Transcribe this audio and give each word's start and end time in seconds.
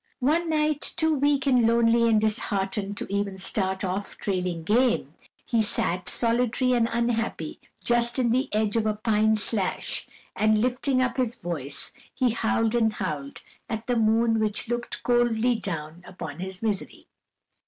One 0.17 0.49
night, 0.49 0.81
too 0.97 1.13
weak 1.13 1.45
and 1.45 1.67
lonely 1.67 2.09
and 2.09 2.19
disheartened 2.19 2.97
to 2.97 3.13
even 3.13 3.37
start 3.37 3.83
off 3.83 4.17
trailing 4.17 4.63
game, 4.63 5.13
he 5.45 5.61
sat 5.61 6.09
solitary 6.09 6.71
and 6.73 6.89
unhappy 6.91 7.59
just 7.83 8.17
in 8.17 8.31
the 8.31 8.51
edge 8.51 8.75
of 8.75 8.87
a 8.87 8.95
pine 8.95 9.35
slash 9.35 10.07
and 10.35 10.59
lifting 10.59 11.03
up 11.03 11.17
his 11.17 11.35
voice 11.35 11.91
he 12.15 12.31
howled 12.31 12.73
and 12.73 12.93
howled 12.93 13.43
at 13.69 13.85
the 13.85 13.95
moon 13.95 14.39
which 14.39 14.67
looked 14.67 15.03
coldly 15.03 15.53
down 15.59 16.03
upon 16.07 16.39
his 16.39 16.63
misery. 16.63 17.05